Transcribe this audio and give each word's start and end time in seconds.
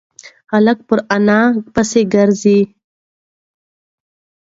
هلک 0.51 0.77
پر 0.87 0.99
انا 1.15 1.39
پسې 1.73 2.01
گرځي. 2.13 2.59